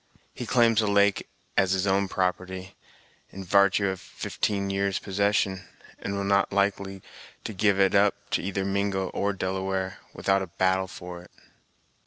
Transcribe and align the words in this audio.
He 0.33 0.47
claims 0.47 0.79
the 0.79 0.87
lake 0.87 1.29
as 1.55 1.73
his 1.73 1.85
own 1.85 2.07
property, 2.07 2.75
in 3.29 3.43
vartue 3.45 3.87
of 3.91 4.01
fifteen 4.01 4.71
years' 4.71 4.97
possession, 4.97 5.67
and 5.99 6.15
will 6.15 6.23
not 6.23 6.49
be 6.49 6.55
likely 6.55 7.03
to 7.43 7.53
give 7.53 7.79
it 7.79 7.93
up 7.93 8.15
to 8.31 8.41
either 8.41 8.65
Mingo 8.65 9.09
or 9.09 9.31
Delaware 9.31 9.99
without 10.15 10.41
a 10.41 10.47
battle 10.47 10.87
for 10.87 11.21
it!" 11.21 11.31